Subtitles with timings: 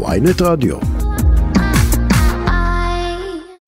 [0.00, 0.76] ויינט רדיו.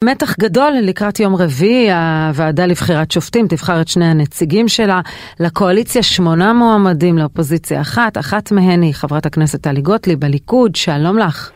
[0.04, 5.00] מתח גדול לקראת יום רביעי, הוועדה לבחירת שופטים תבחר את שני הנציגים שלה.
[5.40, 11.50] לקואליציה שמונה מועמדים, לאופוזיציה אחת, אחת מהן היא חברת הכנסת טלי גוטליב בליכוד, שלום לך.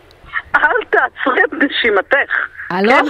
[0.56, 0.60] אל
[0.90, 2.32] תעצרי את נשימתך.
[2.70, 2.90] הלו?
[2.90, 3.04] כן?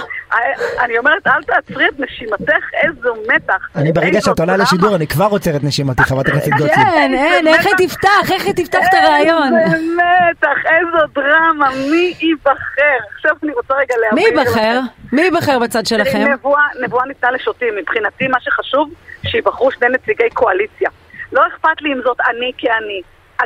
[0.79, 3.69] אני אומרת, אל תעצרי את נשימתך, איזו מתח.
[3.75, 4.57] אני ברגע שאת עולה.
[4.57, 6.75] לשידור, אני כבר עוצר את נשימתי, חברת הכנסת גוטליב.
[6.75, 9.57] כן, אין, איך היא תפתח, איך היא תפתח את הרעיון.
[9.57, 12.97] איזה מתח, איזו דרמה, מי ייבחר?
[13.15, 14.33] עכשיו אני רוצה רגע להבהיר.
[14.33, 14.79] מי ייבחר?
[15.11, 16.31] מי ייבחר בצד שלכם?
[16.31, 17.75] נבואה, נבואה ניתנה לשוטים.
[17.75, 18.93] מבחינתי מה שחשוב,
[19.27, 20.89] שיבחרו שני נציגי קואליציה.
[21.31, 23.01] לא אכפת לי אם זאת אני כאני.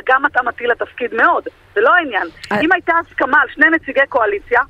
[0.08, 1.44] גם התאמתי לתפקיד מאוד,
[1.74, 2.28] זה לא העניין.
[2.52, 2.60] אה.
[2.60, 4.60] אם הייתה הסכמה על שני נציגי קואליציה,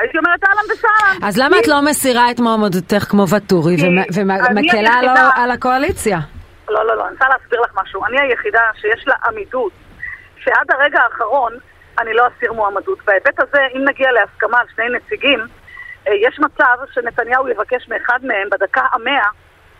[0.00, 1.28] הייתי אומרת אהלן וסהלן.
[1.28, 3.76] אז למה את לא מסירה את מועמדותך כמו ואטורי
[4.14, 4.90] ומקלה
[5.34, 6.18] על הקואליציה?
[6.68, 8.04] לא, לא, לא, אני רוצה להסביר לך משהו.
[8.06, 9.72] אני היחידה שיש לה עמידות,
[10.38, 11.52] שעד הרגע האחרון
[11.98, 12.98] אני לא אסיר מועמדות.
[13.04, 15.40] בהיבט הזה, אם נגיע להסכמה על שני נציגים,
[16.08, 19.28] אה, יש מצב שנתניהו יבקש מאחד מהם בדקה המאה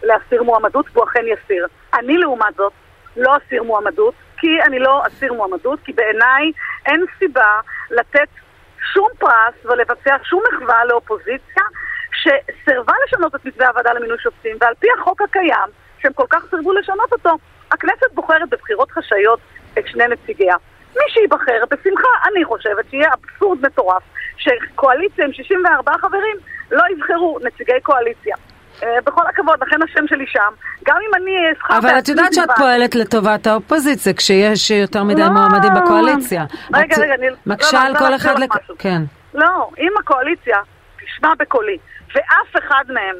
[0.02, 1.66] להסיר מועמדות, והוא אכן יסיר.
[1.94, 2.72] אני לעומת זאת
[3.16, 6.52] לא אסיר מועמדות, כי אני לא אסיר מועמדות, כי בעיניי
[6.86, 8.28] אין סיבה לתת
[8.92, 11.62] שום פרס ולבצע שום מחווה לאופוזיציה
[12.12, 15.68] שסירבה לשנות את מתווה הוועדה למינוי שופטים, ועל פי החוק הקיים,
[16.02, 17.30] שהם כל כך סירבו לשנות אותו,
[17.70, 19.40] הכנסת בוחרת בבחירות חשאיות
[19.78, 20.56] את שני נציגיה.
[20.96, 24.02] מי שייבחר, בשמחה, אני חושבת שיהיה אבסורד מטורף
[24.36, 26.36] שקואליציה עם 64 חברים
[26.70, 28.36] לא יבחרו נציגי קואליציה.
[28.82, 30.52] אה, בכל הכבוד, לכן השם שלי שם.
[30.84, 31.78] גם אם אני אבחר...
[31.78, 32.48] אבל את יודעת שאת.
[32.56, 35.28] פועלת לטובת האופוזיציה כשיש יותר מדי לא.
[35.28, 36.44] מועמדים בקואליציה.
[36.74, 37.26] רגע, רגע, אני...
[37.46, 38.34] מקשה לא, לא, על אני כל אחד...
[38.78, 39.02] כן.
[39.34, 40.56] לא, אם הקואליציה
[41.04, 41.78] תשמע בקולי,
[42.14, 43.16] ואף אחד מהם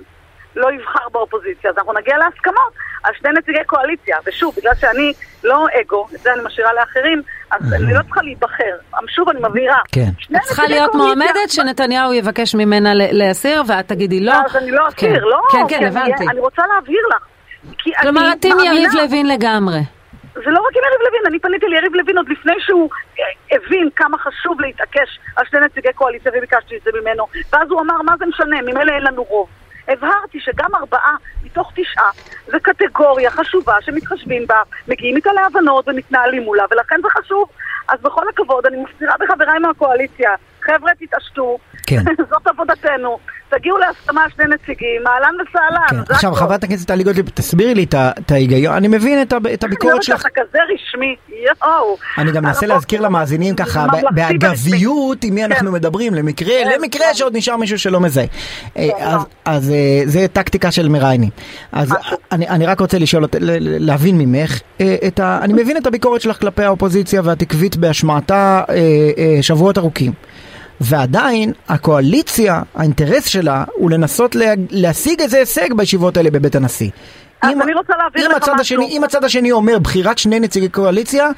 [0.56, 4.16] לא יבחר באופוזיציה, אז אנחנו נגיע להסכמות על שני נציגי קואליציה.
[4.26, 5.12] ושוב, בגלל שאני
[5.44, 8.74] לא אגו, את זה אני משאירה לאחרים, אז אני לא צריכה להיבחר.
[9.08, 9.78] שוב, אני מבהירה.
[9.92, 10.08] כן.
[10.18, 14.32] שני את צריכה להיות מועמדת שנתניהו יבקש ממנה ל- להסיר ואת תגידי לא.
[14.46, 15.06] אז אני לא כן.
[15.12, 15.40] אסיר, לא.
[15.52, 16.24] כן, כן, הבנתי.
[16.30, 17.22] אני רוצה להבהיר לך.
[18.02, 19.78] כלומר, את עם יריב לוין לגמרי.
[20.34, 23.24] זה לא רק עם יריב לוין, אני פניתי ליריב לוין עוד לפני שהוא אה,
[23.56, 28.02] הבין כמה חשוב להתעקש על שני נציגי קואליציה וביקשתי את זה ממנו ואז הוא אמר,
[28.02, 29.48] מה זה משנה, ממילא אין לנו רוב.
[29.90, 32.10] הבהרתי שגם ארבעה מתוך תשעה
[32.46, 37.48] זה קטגוריה חשובה שמתחשבים בה, מגיעים איתה להבנות ומתנהלים מולה ולכן זה חשוב.
[37.88, 40.30] אז בכל הכבוד, אני מפצירה בחבריי מהקואליציה,
[40.60, 41.58] חבר'ה תתעשתו,
[41.90, 42.02] כן.
[42.30, 43.18] זאת עבודתנו,
[43.50, 46.12] תגיעו להסכמה שני נציגים, אהלן וסהלן, כן.
[46.14, 46.40] עכשיו, הכל.
[46.40, 50.18] חברת הכנסת טלי גוטליב, תסבירי לי את ההיגיון, אני מבין את את הביקורת שלך.
[50.18, 51.96] שאתה כזה רשמי, יואו.
[52.18, 55.74] אני גם מנסה אנחנו- להזכיר למאזינים ככה, באגביות, עם מי אנחנו כן.
[55.74, 57.14] מדברים, למקרה, כן, למקרה כן.
[57.14, 58.24] שעוד נשאר מישהו שלא מזהה.
[58.76, 59.18] אה, אז- לא.
[59.44, 61.30] אז אה, זה טקטיקה של מראיינים.
[61.72, 61.94] אז.
[62.32, 63.24] אני אני רק רוצה לשאול,
[63.60, 68.62] להבין ממך, אה, את ה- אני מבין את הביקורת שלך כלפי האופוזיציה ואת עקבית בהשמעתה
[69.40, 70.12] שבועות ארוכים.
[70.80, 76.90] ועדיין הקואליציה, האינטרס שלה הוא לנסות לה- להשיג איזה הישג בישיבות האלה בבית הנשיא.
[77.42, 78.60] אז אם- אני רוצה להבהיר אם לך משהו.
[78.60, 81.28] השני, אם הצד השני אומר בחירת שני נציגי קואליציה,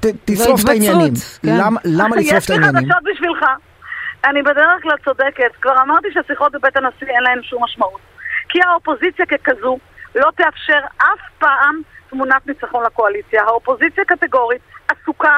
[0.00, 1.12] ת, תשרוף את העניינים.
[1.42, 1.48] כן.
[1.58, 2.76] למה, למה לשרוף את העניינים?
[2.76, 3.44] יש לי חדשות בשבילך.
[4.24, 5.52] אני בדרך כלל צודקת.
[5.62, 8.00] כבר אמרתי שהשיחות בבית הנשיא אין להן שום משמעות.
[8.48, 9.78] כי האופוזיציה ככזו
[10.14, 11.80] לא תאפשר אף פעם
[12.10, 13.42] תמונת ניצחון לקואליציה.
[13.42, 15.36] האופוזיציה קטגורית עסוקה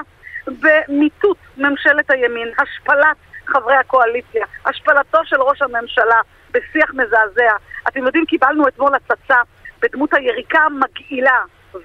[0.61, 3.17] במיטוט ממשלת הימין, השפלת
[3.47, 7.53] חברי הקואליציה, השפלתו של ראש הממשלה בשיח מזעזע.
[7.89, 9.37] אתם יודעים, קיבלנו אתמול הצצה
[9.83, 11.39] בדמות היריקה המגעילה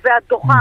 [0.03, 0.57] והדוחה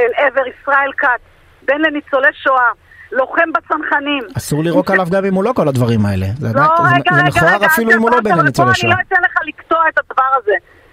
[0.00, 1.20] אל עבר ישראל כץ,
[1.62, 2.70] בן לניצולי שואה,
[3.12, 4.22] לוחם בצנחנים.
[4.36, 6.26] אסור לירוק עליו גם אם הוא לא כל הדברים האלה.
[6.38, 8.92] זה לא, זה- רגע, זה רגע, מכוער אפילו אם הוא לא בן לניצולי שואה.
[8.92, 10.52] אני לא אתן לך לקטוע את הדבר הזה.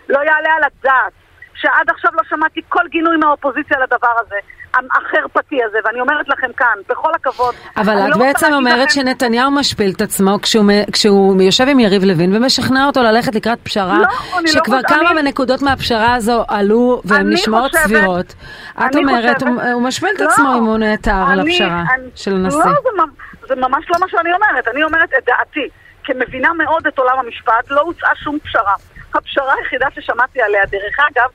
[0.09, 1.13] לא יעלה על הדעת
[1.53, 4.35] שעד עכשיו לא שמעתי כל גינוי מהאופוזיציה לדבר הזה,
[4.75, 7.55] החרפתי הזה, ואני אומרת לכם כאן, בכל הכבוד.
[7.77, 12.03] אבל את לא בעצם אומרת לכם- שנתניהו משפיל את עצמו כשהוא, כשהוא יושב עם יריב
[12.03, 14.03] לוין ומשכנע אותו ללכת לקראת פשרה, לא,
[14.41, 18.33] לא שכבר רוצה- כמה אני- מהנקודות מהפשרה הזו עלו והן נשמעות חושבת- סבירות.
[18.79, 22.09] את אומרת, חושבת- הוא הוא משפיל את לא, עצמו אם הוא נעתר אני- הפשרה אני-
[22.15, 22.59] של הנשיא.
[22.59, 23.03] לא, זה,
[23.47, 24.67] זה ממש לא מה שאני אומרת.
[24.67, 25.69] אני אומרת את דעתי.
[26.03, 28.73] כמבינה מאוד את עולם המשפט, לא הוצעה שום פשרה.
[29.13, 31.29] הפשרה היחידה ששמעתי עליה, דרך אגב,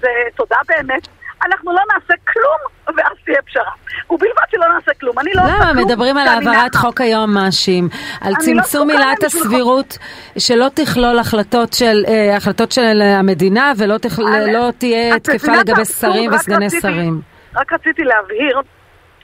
[0.00, 1.08] זה תודה באמת.
[1.46, 2.58] אנחנו לא נעשה כלום,
[2.96, 3.70] ואז תהיה פשרה.
[4.10, 5.18] ובלבד שלא נעשה כלום.
[5.18, 5.72] אני לא עושה למה?
[5.72, 6.74] כלום, מדברים על העברת.
[6.74, 7.88] חוק היועמ"שים,
[8.20, 9.98] על לא צמצום זקוקה עילת הסבירות,
[10.38, 15.84] שלא תכלול החלטות של אה, החלטות של המדינה ולא אני- לא תהיה תקפה לגבי?
[15.84, 17.20] שרים וסגני שרים.
[17.56, 18.60] רק רציתי להבהיר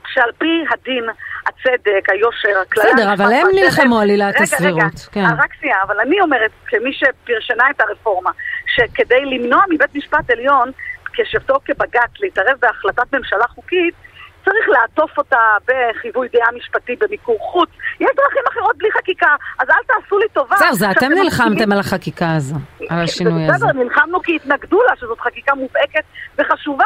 [0.06, 1.04] שעל פי הדין,
[1.46, 2.86] הצדק, היושר, הכללה...
[2.94, 5.20] בסדר, אבל הם נלחמו על עילת רגע, הסבירות, רגע, כן.
[5.24, 8.30] אה, רק שנייה, אבל אני אומרת, כמי שפרשנה את הרפורמה,
[8.74, 10.70] שכדי למנוע מבית משפט עליון,
[11.14, 13.94] כשבתו כבג"ץ להתערב בהחלטת ממשלה חוקית,
[14.44, 17.68] צריך לעטוף אותה בחיווי דעה משפטי במיקור חוץ.
[18.00, 20.56] יש דרכים אחרות בלי חקיקה, אז אל תעשו לי טובה.
[20.56, 22.54] זהו, זה אתם נלחמתם על החקיקה הזו,
[22.90, 23.66] על השינוי זה הזה.
[23.66, 26.04] בסדר, נלחמנו כי התנגדו לה, שזאת חקיקה מובהקת
[26.38, 26.84] וחשובה.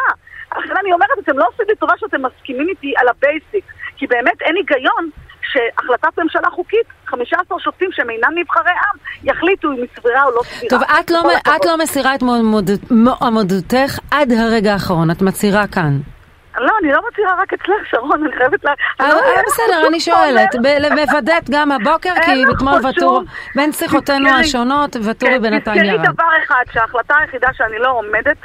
[0.58, 3.64] לכן אני אומרת, אתם לא עושים לי טובה שאתם מסכימים איתי על ה basic,
[3.96, 5.10] כי באמת אין היגיון
[5.52, 10.41] שהחלטת ממשלה חוקית, 15 שופטים שהם אינם נבחרי עם, יחליטו אם היא סבירה או לא
[10.44, 10.70] סבירה.
[10.70, 11.65] טוב, את לא, כל את.
[11.65, 15.99] לא מסירה את מועמדות- מועמדותך עד הרגע האחרון, את מצהירה כאן.
[16.59, 18.73] לא, אני לא מצהירה רק אצלך, שרון, אני חייבת לה...
[19.00, 20.55] אני לא- אה, אין בסדר, אני שואלת,
[21.11, 23.25] מוודאת גם הבוקר, כי אתמול שום-
[23.55, 26.15] בין שיחותינו תזכרי- השונות, וטורי כן, בינתיים תזכרי ירד.
[26.15, 28.37] דבר אחד, שההחלטה היחידה שאני לא עומדת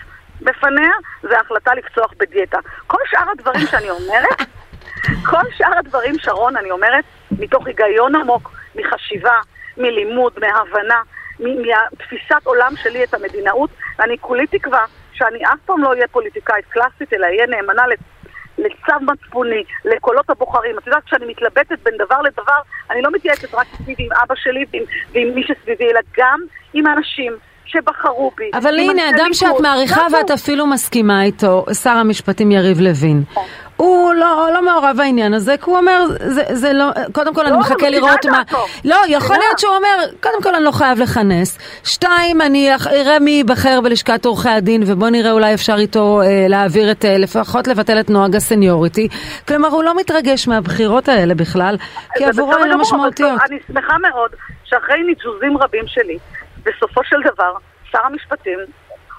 [0.42, 0.92] בפניה,
[1.24, 2.58] זה ההחלטה לפצוח בדיאטה.
[2.88, 4.38] כל שאר הדברים שאני אומרת,
[5.30, 7.04] כל שאר הדברים, שרון, אני אומרת,
[7.40, 9.38] מתוך היגיון עמוק, מחשיבה,
[9.78, 11.02] מלימוד, מהבנה,
[11.40, 17.14] מתפיסת עולם שלי את המדינאות, ואני כולי תקווה שאני אף פעם לא אהיה פוליטיקאית קלאסית,
[17.14, 18.28] אלא אהיה נאמנה לצ-
[18.58, 20.78] לצו מצפוני, לקולות הבוחרים.
[20.78, 22.60] את יודעת, כשאני מתלבטת בין דבר לדבר,
[22.92, 26.40] אני לא מתייעצת רק סביבי עם אבא שלי ועם, ועם מי שסביבי, אלא גם
[26.74, 27.34] עם האנשים
[27.65, 28.50] שבחרו בי.
[28.54, 29.33] אבל הנה, אדם ליכוד.
[29.33, 30.36] שאת מעריכה זה ואת הכול.
[30.36, 33.24] אפילו מסכימה איתו, שר המשפטים יריב לוין.
[33.31, 33.44] נכון.
[33.77, 37.54] הוא לא, לא מעורב בעניין הזה, כי הוא אומר, זה, זה לא, קודם כל אני
[37.54, 38.42] לא, מחכה אבל לראות מה...
[38.42, 38.65] את דעתו.
[38.86, 39.36] לא, יכול.
[39.38, 41.57] להיות שהוא אומר, קודם כל אני לא חייב לכנס.
[41.83, 46.92] שתיים, אני אראה מי ייבחר בלשכת עורכי הדין, ובוא נראה אולי אפשר איתו אה, להעביר
[46.92, 49.07] את, אה, לפחות לבטל את נוהג הסניוריטי.
[49.48, 51.77] כלומר, הוא לא מתרגש מהבחירות האלה בכלל,
[52.15, 53.39] כי עבורו הן לא משמעותיות.
[53.50, 54.31] אני שמחה מאוד
[54.63, 56.18] שאחרי ניג'וזים רבים שלי,
[56.65, 57.54] בסופו של דבר,
[57.92, 58.60] שר המשפטים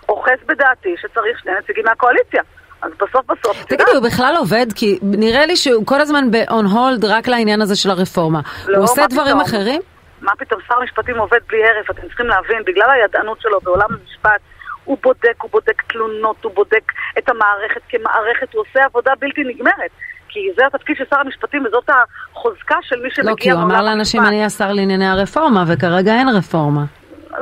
[0.08, 2.42] אוחז בדעתי שצריך שני נציגים מהקואליציה.
[2.82, 4.66] אז בסוף בסוף, תגידי, הוא בכלל עובד?
[4.74, 8.40] כי נראה לי שהוא כל הזמן ב-on hold רק לעניין הזה של הרפורמה.
[8.66, 9.40] לא, הוא עושה דברים פתאום?
[9.40, 9.80] אחרים?
[10.20, 14.40] מה פתאום שר המשפטים עובד בלי הרף, אתם צריכים להבין, בגלל הידענות שלו בעולם המשפט,
[14.84, 19.90] הוא בודק, הוא בודק תלונות, הוא בודק את המערכת כמערכת, הוא עושה עבודה בלתי נגמרת.
[20.28, 21.90] כי זה התפקיד של שר המשפטים וזאת
[22.32, 24.22] החוזקה של מי שמגיע לא, כי הוא אמר לאנשים.
[24.22, 26.84] אני השר לענייני הרפורמה, וכרגע אין רפורמה.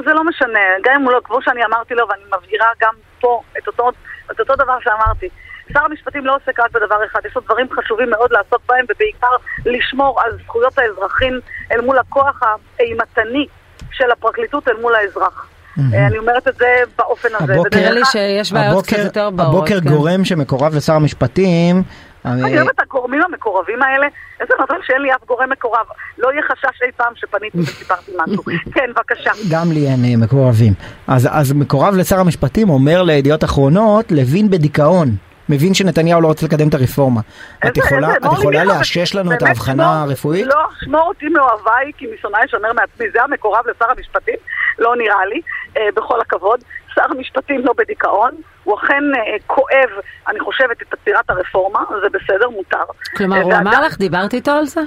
[0.04, 3.42] זה לא משנה, גם אם הוא לא, כמו שאני אמרתי לו, ואני מבהירה גם פה
[3.58, 3.90] את אותו,
[4.30, 5.28] את אותו דבר שאמרתי.
[5.72, 9.36] שר המשפטים לא עוסק רק בדבר אחד, יש לו דברים חשובים מאוד לעסוק בהם, ובעיקר
[9.66, 11.40] לשמור על זכויות האזרחים
[11.72, 12.40] אל מול הכוח
[12.78, 13.46] האימתני
[13.92, 15.48] של הפרקליטות אל מול האזרח.
[15.78, 16.66] אה, אני אומרת את זה
[16.98, 17.52] באופן הזה.
[17.54, 19.54] הבוקר- לי שיש בעיות קצת יותר ברורות.
[19.54, 19.88] הבוקר כן.
[19.96, 21.82] גורם שמקורב לשר המשפטים,
[22.24, 24.06] אני אוהבת את הגורמים המקורבים האלה,
[24.40, 25.86] איזה מזל שאין לי אף גורם מקורב.
[26.18, 28.42] לא יהיה חשש אי פעם שפניתי וסיפרתי משהו.
[28.74, 29.30] כן, בבקשה.
[29.50, 30.72] גם לי אין אה, מקורבים.
[31.06, 35.08] אז, אז מקורב לשר המשפטים אומר לידיעות אחרונות, לוין בדיכאון.
[35.52, 37.20] מבין שנתניהו לא רוצה לקדם את הרפורמה.
[37.66, 40.46] את יכולה, איזה- את אורלי יכולה מיכה, לאשש לנו את ההבחנה שמור- הרפואית?
[40.46, 40.54] לא,
[40.84, 43.06] שמור אותי מאוהביי, כי משונאי שומר מעצמי.
[43.12, 44.34] זה המקורב לשר המשפטים?
[44.78, 45.40] לא נראה לי,
[45.76, 46.60] אה, בכל הכבוד.
[46.94, 48.30] שר המשפטים לא בדיכאון,
[48.64, 49.88] הוא אכן אה, כואב,
[50.28, 52.76] אני חושבת, את עצירת הרפורמה, זה בסדר, מותר.
[53.16, 54.80] כלומר, אה, הוא אמר לך, דיברת איתו על זה?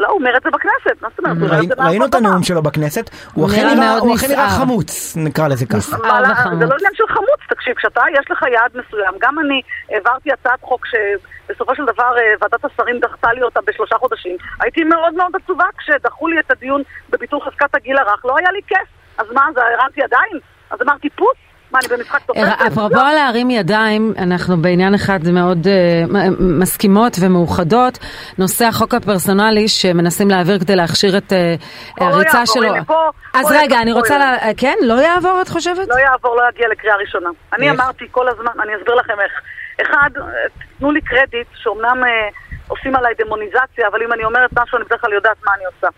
[0.00, 1.36] לא, הוא אומר את זה בכנסת, מה זאת אומרת?
[1.36, 2.42] הוא אומר את ראינו, זה ראינו את הנאום.
[2.42, 3.66] שלו בכנסת, הוא אכן
[4.28, 4.48] נראה.
[4.48, 5.96] חמוץ, נקרא לזה ככה.
[5.96, 6.58] אבל וחמוץ.
[6.58, 9.14] זה לא עניין של חמוץ, תקשיב, כשאתה, יש לך יעד מסוים.
[9.18, 13.96] גם אני העברתי הצעת חוק שבסופו של דבר אה, ועדת השרים דחתה לי אותה בשלושה
[13.98, 14.36] חודשים.
[14.60, 18.60] הייתי מאוד מאוד עצובה כשדחו לי את הדיון בביטול חזקת הגיל הרך, לא היה לי
[18.66, 18.88] כיף.
[19.18, 20.38] אז מה, אז הרמתי ידיים?
[20.70, 21.36] אז אמרתי פוס?
[21.72, 22.42] מה, אני במשחק תופסת?
[22.60, 25.66] אה, אפרופו להרים ידיים, אנחנו בעניין אחד מאוד
[26.08, 27.98] מ- מסכימות ומאוחדות,
[28.38, 31.32] נושא החוק הפרסונלי שמנסים להעביר כדי להכשיר את
[32.00, 32.74] לא הריצה שלו.
[32.74, 34.18] הנה, פה- אז רגע, אני רוצה.
[34.18, 34.74] לה- כן?
[34.82, 35.88] לא יעבור, את חושבת?
[35.88, 37.28] לא יעבור, לא יגיע לקריאה ראשונה.
[37.58, 37.70] אני?
[37.70, 39.32] אמרתי כל הזמן, אני אסביר לכם איך.
[39.82, 40.10] אחד,
[40.78, 42.28] תנו לי קרדיט, שאומנם אה,
[42.68, 45.88] עושים עליי דמוניזציה, אבל אם אני אומרת משהו, אני בדרך כלל יודעת מה אני עושה.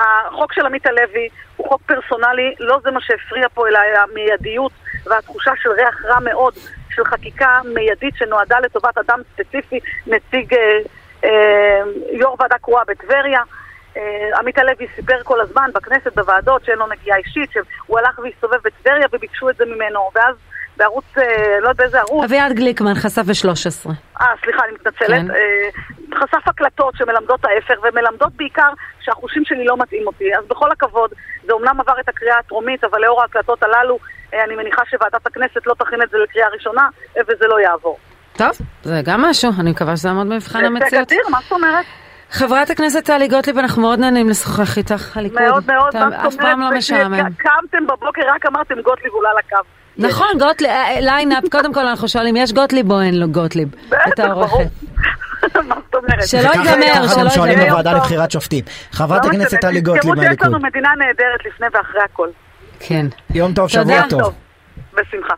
[0.00, 4.72] החוק של עמית הלוי הוא חוק פרסונלי, לא זה מה שהפריע פה, אלא המיידיות
[5.06, 6.54] והתחושה של ריח רע מאוד
[6.90, 10.78] של חקיקה מיידית שנועדה לטובת אדם ספציפי, נציג אה,
[11.24, 13.42] אה, יו"ר ועדה קרואה בטבריה.
[13.96, 18.58] אה, עמית הלוי סיפר כל הזמן בכנסת, בוועדות, שאין לו נגיעה אישית, שהוא הלך והסתובב
[18.64, 20.34] בטבריה וביקשו את זה ממנו, ואז
[20.80, 23.90] בערוץ, אה, לא יודע באיזה ערוץ, אביעד גליקמן חשף ב-13.
[24.20, 25.08] אה, סליחה, אני מתנצלת.
[25.08, 25.30] כן.
[25.30, 25.68] אה,
[26.14, 28.70] חשף הקלטות שמלמדות ההפך, ומלמדות בעיקר
[29.00, 30.24] שהחושים שלי לא מתאים אותי.
[30.38, 31.10] אז בכל הכבוד,
[31.46, 33.98] זה אומנם עבר את הקריאה הטרומית, אבל לאור ההקלטות הללו,
[34.34, 37.98] אה, אני מניחה שוועדת הכנסת לא תכין את זה לקריאה ראשונה, אה, וזה לא יעבור.
[38.36, 38.50] טוב,
[38.82, 41.12] זה גם משהו, אני מקווה שזה יעמוד במבחן זה המציאות.
[41.12, 41.86] אדיר, מה זאת אומרת?
[42.30, 45.42] חברת הכנסת טלי גוטליב, אנחנו מאוד נהנים לשוחח איתך, הליכוד.
[45.42, 46.78] מאוד מאוד, מה אף זאת פעם לא אומרת?
[46.78, 47.28] משעמם.
[47.46, 49.79] קמתם בבוקר, רק אמרתם גוטליב עולה לקו.
[49.98, 53.68] נכון, גוטליב, אה, ליינאפ, קודם כל אנחנו שואלים, יש גוטליב או אין לו גוטליב?
[53.74, 54.44] את בטח, ברור.
[54.44, 54.70] העורכת.
[55.68, 56.26] מה זאת אומרת?
[56.28, 57.70] שלא ייגמר, שלא גם שואלים ייגמר.
[57.70, 57.92] בוועדה.
[57.92, 58.64] לבחירת שופטים.
[58.92, 60.46] חברת הכנסת טלי גוטליב תזכרו שיש מהליכוד.
[60.46, 62.28] לנו מדינה נהדרת לפני ואחרי הכל.
[62.80, 63.06] כן.
[63.34, 63.68] יום טוב.
[63.68, 64.34] שבוע טוב.
[64.94, 65.34] בשמחה.